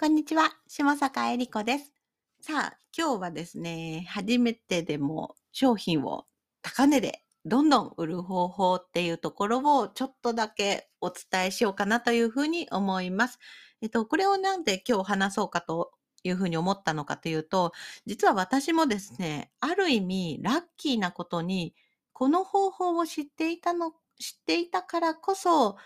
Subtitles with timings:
[0.00, 1.92] こんにちは、下坂恵理子です。
[2.40, 6.24] さあ、今日はですね、初めてでも商品を
[6.62, 13.38] 高値でどんどん売る方法っていうところをちょっとだけお伝えしようかなというふうに思います。
[13.82, 17.72] えっと、これをなんで今日話そうかというふうに思ったのかというと、
[18.06, 21.74] 実は私もですね、ある意味ラッキーなことに、
[22.14, 25.76] この方法を知っていたの、知っていたからこそ、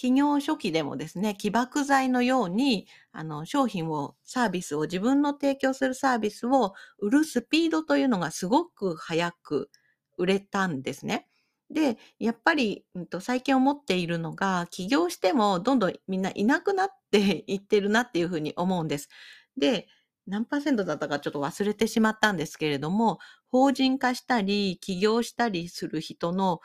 [0.00, 9.70] 企業初期でもですね、起爆剤のように、あの、商品を、サービスを、自分の提供するサービスを売るスピードというのがすごく早く
[10.16, 11.28] 売れたんですね。
[11.70, 19.10] で、やっぱり、うんと、最近思っているのが、起業してもどんどんみんないなくなっていってるなっていうふうに思うんです。
[19.58, 19.86] で、
[20.26, 26.60] 何パーセントだったかちょっと忘れてしまったんですけれども、法人化したり、起業したりする人の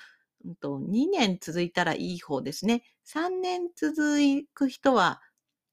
[0.45, 2.83] うんと、2年続いたらいい方ですね。
[3.05, 4.19] 3年続
[4.53, 5.21] く人は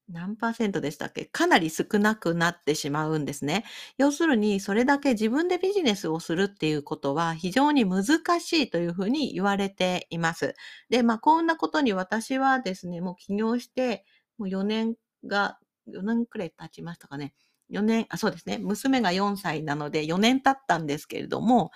[0.09, 1.25] 何パーセントでしたっけ？
[1.25, 3.65] かなり少なくなってしまうんですね。
[3.97, 8.05] 要するに、それだけ自分でビジネスをするっていうことは非常に難
[8.41, 10.55] しいというふうに言われています。
[10.89, 14.05] で、まあ、こんなことに私はですね、もう起業して、
[14.37, 14.95] もう4年
[15.25, 15.57] が、
[15.91, 17.33] 4年くらい経ちましたかね。
[17.69, 18.57] 4年、あ、そうですね。
[18.59, 21.71] 娘が4歳なので4年経ったんですけれども、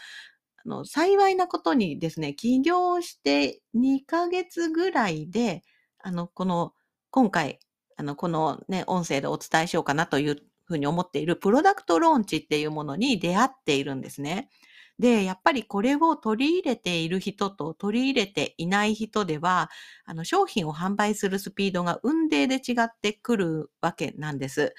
[0.69, 5.63] の、幸いなことにですね、起業して2ヶ月ぐらいで、
[5.99, 6.73] あの、この、
[7.11, 7.59] 今回、
[7.97, 14.49] あの、このね、音声でお伝えしようかなというふうに思っているプロダクトローンチっていうものに出会っているんですね。
[14.99, 19.69] で、やっぱりこれを取り入れている人と取り入れていない人では、
[20.05, 24.73] あの、商品を販売するスピードが運命で違ってくるわけなんです。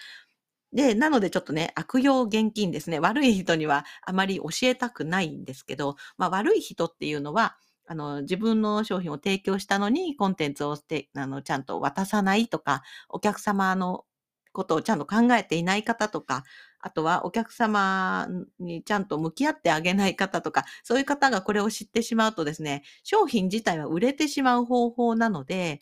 [0.72, 2.98] で、なのでちょっとね、悪用現金ですね。
[3.00, 14.04] 悪い人にはあまり教えたくないんですけど、まあ悪い人っていうのは、あの、自分の商品を提供したのにコンテンツをてあのちゃんと渡さないとか、お客様の
[14.52, 16.44] ことをちゃんと考えていない方とか、
[16.80, 18.28] あとはお客様
[18.58, 25.80] にちゃんと向き合ってあげない方とか、そういう方がこれを知ってしまうとですね、商品自体は売れてしまう方法なので、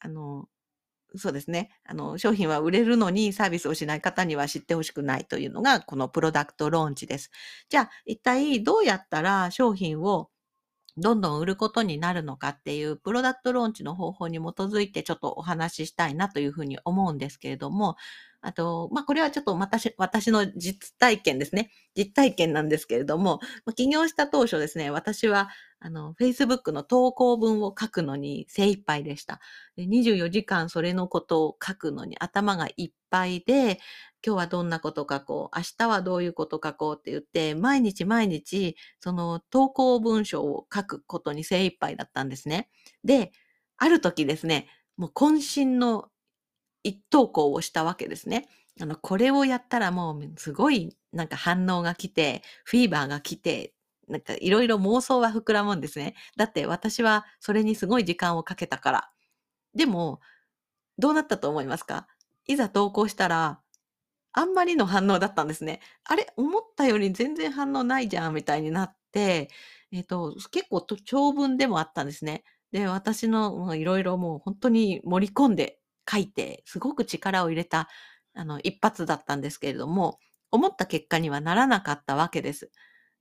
[0.00, 0.48] あの、
[1.16, 1.70] そうですね。
[1.84, 7.30] あの、商品は売れるのにサービスをしない方には知ってほしくないというのが、このプロダクトローンチです。
[7.70, 10.28] じゃあ、一体どうやったら商品を
[11.00, 17.96] どんどん売ることになるのかっていうプロダクトローンチの方法に基づいてちょっとお話ししたいなというふうに思うんですけれども、
[18.40, 21.70] あと、まあ、これはちょっと私、私の実体験ですね。
[21.96, 23.40] 実体験なんですけれども、
[23.74, 25.48] 起業した当初ですね、私は、
[25.80, 29.40] あの、Facebook の投稿文を書くのに精一杯でした。
[29.76, 33.80] で24時間それのことを書くのに頭がいっぱいで、
[34.26, 36.96] 今日はどんなこと書こう、明日はどういうこと書こう？
[36.98, 42.68] って言って、毎日毎日、その投稿文章を書くことに精一杯だったんですね。
[43.04, 43.32] で、
[43.76, 46.08] ある時ですね、もう渾身の
[46.82, 48.48] 一投稿をしたわけですね。
[48.80, 53.74] あの、これをやったらもうすごいなんか反応が来て、フィーバーが来て、
[54.08, 56.14] なんかいろいろ妄想は膨らむんですね。
[56.36, 59.10] だって私はそれにすごい時間をかけたから。
[59.74, 60.20] でも、
[60.96, 62.08] どうなったと思いますか？
[62.46, 63.60] いざ投稿したら、
[64.32, 65.80] あんまりの反応だったんですね。
[66.04, 66.26] あれ？
[66.36, 69.48] 思ったより全然反応ないじゃんみたいになって、
[69.92, 72.44] えっ、と、結構長文でもあったんですね。
[72.72, 75.80] で、私のいろいろもう本当に盛り込んで
[76.10, 77.88] 書いて、すごく力を入れた、
[78.34, 80.18] あの、一発だったんですけれども、
[80.50, 82.70] 思った結果にはならなかったわけです。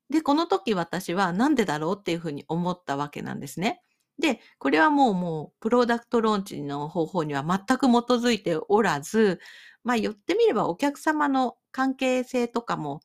[0.09, 3.81] で、この時私はなんでだろうっていうふうに思ったわけなんですね。
[4.19, 9.39] で、これはもうもう、プロダクトローンチの方法には全く基づいておらず、
[9.83, 13.01] まあ言ってみればお客様の関係性とかも、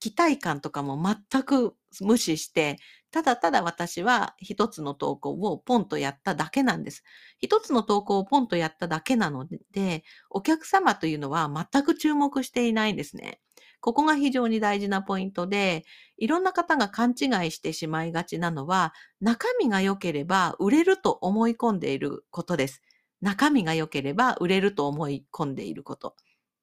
[0.00, 1.00] 期待感とかも
[1.30, 2.78] 全く無視して、
[3.10, 7.02] ただただ私は一つの投稿をポンとやっただけなんです。
[7.38, 13.40] 一つの投稿をポンとやっただけなので、お客様というのは全く注目していないんですね。
[13.82, 15.84] ここが非常に大事なポイントで、
[16.16, 22.80] いろんな方が勘違いしてしまいがちなのは、中身が良ければ売れると思い込んでいることです。
[23.20, 26.16] 中身が良ければ売れると思い込んでいること。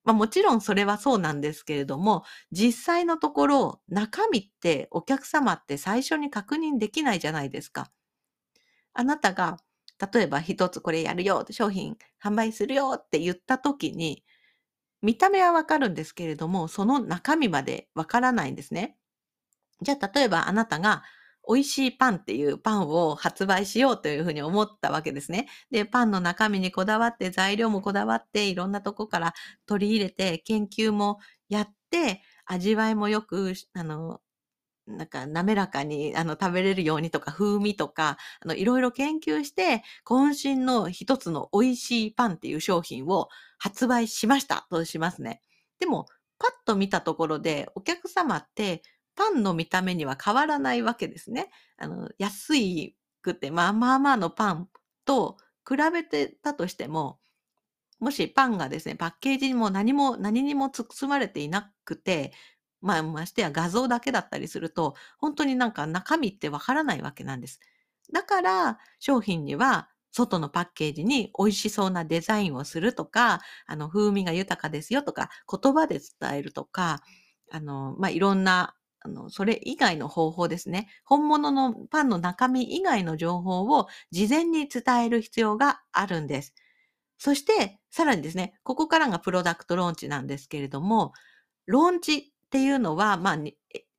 [0.05, 7.91] まあ、もちろんそれはそうなんですけれども、実際のところ、中身ってお客様って最初に確認できないじゃないですか。
[8.93, 9.57] あなたが、
[10.13, 14.23] 例えば一つこれやるよ、商品販売するよって言った時に、
[15.01, 18.97] 見た目はわかるんですけれども、その中身までわからないんですね。
[19.81, 21.03] じゃあ、例えばあなたが、
[21.47, 25.47] 美味しいパンっていうパンを発売しようというふうに思ったわけですね。
[25.71, 29.33] で、パンの中身にこだわって、材料もこだわって、いろんなとこから
[29.65, 31.19] 取り入れて、研究も
[31.49, 34.21] やって、味わいもよく、あの、
[34.89, 45.41] なんか滑らかにあの食べれるようにとか風味とか、あのいろいろ研究して渾身の一つの美味しいパンっていう商品を発売しましたとしますね。
[45.79, 46.05] でも、
[46.39, 48.81] パッと見たところでお客様って
[49.15, 51.49] パンの見た目には変わらないわけですね。
[51.77, 54.69] あの、安いくて、まあまあまあのパン
[55.05, 55.37] と
[55.67, 57.19] 比べてたとしても、
[57.99, 62.31] もしパンがですね、パッケージにも何も、何にも包まれていなくて、
[62.81, 67.59] まあ、ましてや画像だけだったりすると、本当になんか中身ってわからないわけなんです。
[68.13, 77.01] だから、商品には外のパッケージに美味しそうなデザインをするとか、あの、風味が豊かですよとか、言葉で伝えるとか、
[77.51, 80.89] あの、まあ、いろんな、あの、それ以外の方法ですね。
[81.05, 86.53] 本物のパンの中身以外の情報を事前に伝える必要があるんです。
[87.17, 91.13] そして、さらにですね、ここからがプロダクトローンチなんですけれども、
[91.67, 93.37] ローンチっていうのは、まあ、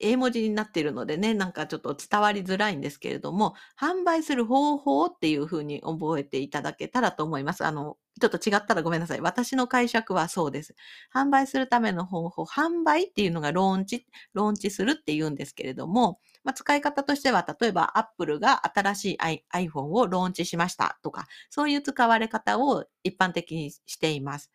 [0.01, 7.65] 英文字になっているのでね、なんかちょっと伝わりづらいんですけれども、販売する方法っていうふうに覚えていただけたらと思います。
[7.65, 9.21] あの、ちょっと違ったらごめんなさい。
[9.21, 10.75] 私の解釈はそうです。
[11.15, 19.19] 販売するための方法、販売っていうのがローンチ、ローンチするって言うんですけれども、まあ、使い方としては、例えば Apple が新しい
[19.55, 24.51] iPhone をローンチしましたとか、そういう使われ方を一般的にしています。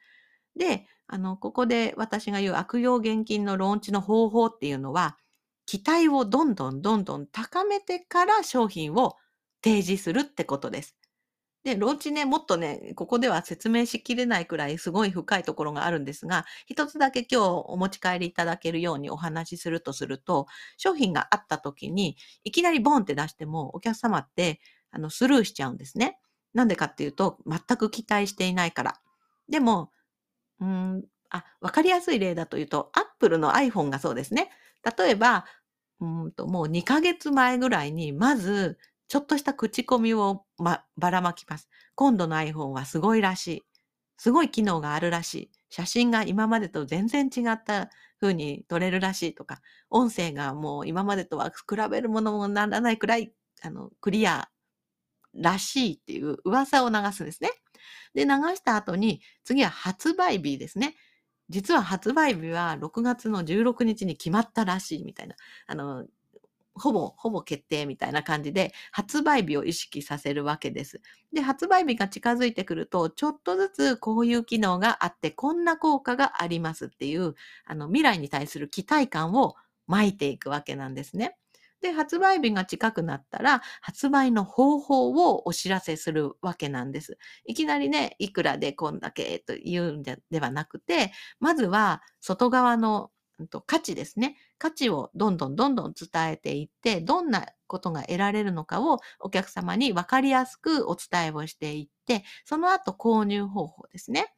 [0.58, 5.18] で、あの、ここで私が言う悪用現金のローンチの方法っていうのは、
[5.66, 9.16] 期待をどんどんどんどん高めてから商品を
[9.64, 10.96] 提示するってことです。
[11.64, 20.48] で、ローンチね、もっとね、ここでは説明しきれないくらいすごい深いところがあるんですが、一つだけ今日お持ち帰りいただけるようにお話しするとすると、
[20.78, 24.62] 商品があった時に、いきなりボンって出しても、お客様って、
[24.92, 26.20] あの、スルーしちゃうんですね。
[26.54, 29.02] なんでかっていうと、全く期待していないから。
[29.50, 29.92] でも、
[30.60, 34.50] うん、あ、わかりやすい例だというと、Apple の iPhone がそうですね。
[34.98, 35.46] 例えば、
[36.02, 41.70] うんともう2ヶ月前ぐらいに、まず、ちょっとした口コミを、ま、ばらまきます。
[41.96, 43.64] 今度の iPhone はすごいらしい。
[44.18, 45.52] すごい機能があるらしい。
[45.70, 47.90] 写真が今までと全然違った
[48.22, 54.50] 風に撮れるらしいとか、音声がもう今までとは比べるものもならないくらい、あの、クリア
[55.36, 57.52] らしいっていう噂を流すんですね。
[58.14, 60.96] で、流した後に、次は発売日ですね。
[61.50, 65.36] 実は発売日は6月の16日に決まったらしいみたいな。
[65.68, 66.08] あの、
[66.76, 71.02] ほぼ、ほぼ決定みたいな感じで、発売日を意識させるわけです。
[71.34, 77.36] で、発売日が近づいてくると、ちょっとずつこういう機能があって、こんな効果がありますっていう、
[77.66, 79.56] あの、未来に対する期待感を
[79.88, 81.38] 巻いていくわけなんですね。
[81.86, 87.18] で、発売日が近くなったら、発売の方法をお知らせするわけなんです。
[87.46, 93.12] いきなりね、いくらでこんだけと言うんではなくて、まずは外側の
[93.68, 94.36] 価値ですね。
[94.58, 104.34] 価値をどんどんどんどん伝えていって、どんなことが得られるのかをお客様に分かりやすくお伝えをしていって、その後購入方法ですね。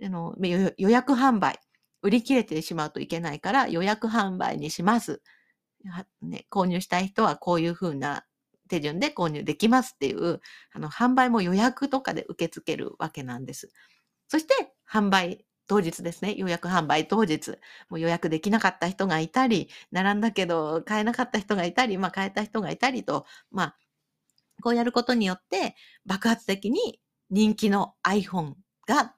[0.00, 1.58] あの予約販売。
[2.02, 5.22] 売り切れてしまうといけないから予約販売にします。
[6.22, 8.24] ね、購入したい人はこういうふうな
[8.68, 10.40] 手順で購入できますっていう、
[10.72, 13.70] あの、販売も予約とかで受け付けるわけなんです。
[14.28, 16.34] そして、販売当日ですね。
[16.36, 17.52] 予約販売当日。
[17.88, 23.76] もう予約できなかった人がいたり、並んだけど買えなかった人がいたり、まあ買えた人がいたりと、まあ、
[24.62, 25.74] こうやることによって
[26.06, 28.54] 爆発的に人気の iPhone
[28.86, 29.14] が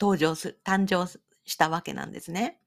[0.00, 1.06] 登場する、誕生
[1.44, 2.60] したわけなんですね。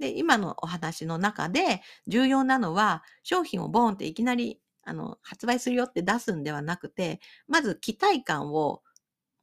[0.00, 8.82] で、今のお話の中で重要なのは、商品をボーンっていきなりあの発売するよって出すんではなくて、まず期待感を、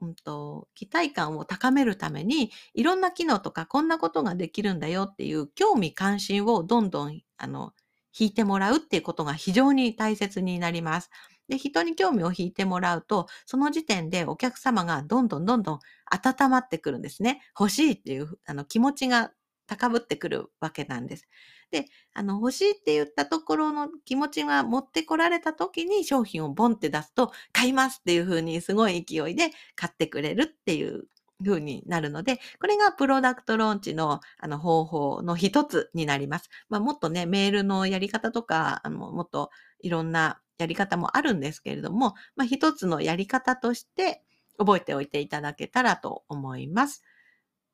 [0.02, 7.74] うんと、期待感を高めるために、いろんな機能とかこんなことができるんだよっていう興味関心をどんどんあの
[8.20, 11.12] 引いてもらうっていうことが非常に大切になります。
[11.48, 15.80] で、人に興味を引いてもらうと、その時点でお客様がどんどんどんどん
[16.12, 17.42] 温まってくるんですね。
[17.58, 19.32] 欲しいっていうあの気持ちが
[19.68, 21.28] 高ぶってくるわけなんです。
[21.72, 31.08] で、あの、欲しいって言ったところの気持ちが持ってこられた時に商品をボンって出すと、買いますっていう風にすごい勢いで買ってくれるっていう
[31.46, 36.50] 風になるので、これがプロダクトローンチのあの方法の一つになります。
[36.70, 44.24] まあ、もっとね、メールのやり方とか、あの、もっといろんなやり方もあるんですけれども、まあ、一つのやり方として
[44.58, 47.04] 覚えておいていただけたらと思います。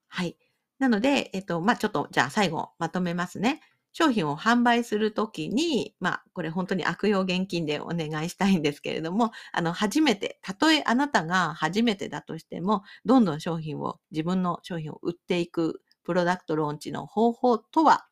[0.08, 0.38] はい。
[0.84, 3.62] なので、えっと、まあ、ちょっと、じゃあ最後まとめますね。
[3.94, 18.08] 商品を販売するときに、まあ、これ本当に悪用現金でお願いしたいんですけれども、あの、初めて、たとえあなたが初めてだとしても、どんどん商品を、自分の商品を売っていくプロダクトローンチの方法とは、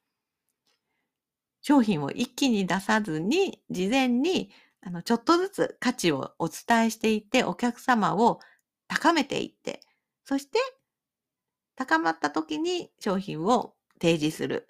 [1.61, 4.49] 商品を一気に出さずに、事前に、
[4.79, 8.39] あの、ちょっとずつ価値をお伝えしていって、お客様を
[8.87, 9.81] 高めていって、
[10.23, 10.57] そして、
[11.75, 14.67] 高まった時に商品を提示する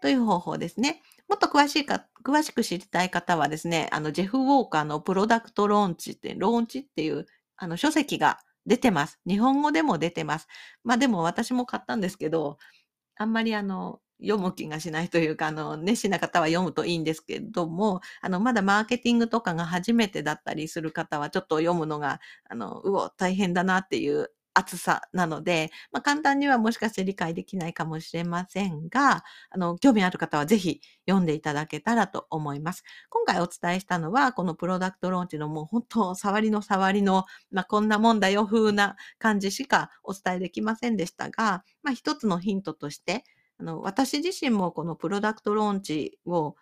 [0.00, 1.02] という方法ですね。
[1.28, 9.20] もっと詳しいか、詳しく知りたい方はですね、あの、ジェフ・ウォーカーのプロダクトローンチって、ローンチっていう、あの、書籍が出てます。
[9.26, 10.46] 日本語でも出てます。
[10.84, 12.58] まあでも私も買ったんですけど、
[13.16, 32.82] あんまりあの、読む気がしないというか、あの、熱心な方は読むといいんですけども、あの、まだマーケティングとかが初めてだったりする方は、ちょっと読むのが、あの、うお、大変だなっていう厚さなので、まあ、簡単にはもしかして理解できないかもしれませんが、あの、興味ある方はぜひ読んでいただけたらと思います。
[33.08, 43.24] 今回お伝えしたのは、このプロダクトローンチのもう本当、触りの触りの、まあ、こんなもんだよ風な感じしかお伝えできませんでしたが、まあ、一つのヒントとして、
[43.58, 46.56] あの、私自身もこのプロダクトローンチを、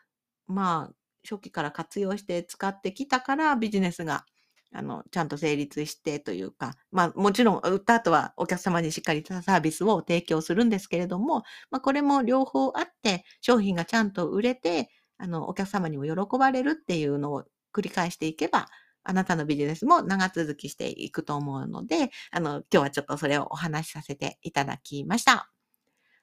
[0.47, 0.95] まあ、
[1.29, 4.25] 初期から活用して使ってきたからビジネスが
[4.73, 18.67] あの、ちゃんと成立してというか、まあもちろん売った後はお客様にしっかりサービスを提供するんですけれども、まあこれも両方あって商品がちゃんと売れて、あの、お客様にも喜ばれるっていうのを繰り返していけば、
[19.05, 25.51] あなたのビジネスも長続きしていくと思うので、あの、今日はちょっとそれをお話しさせていただきました。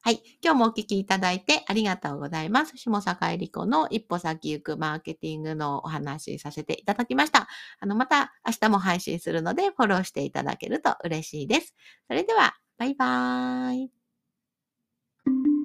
[0.05, 0.21] はい。
[0.43, 2.75] 今日もお聞きいただいてありがとうございます。
[2.75, 7.47] 下坂恵理子の一歩先行くマーケティングのお話しさせていただきました。
[7.79, 11.73] あの、また明日も配信するのでフォローしていただけると嬉しいです。
[12.09, 15.62] それでは、バイバーイ。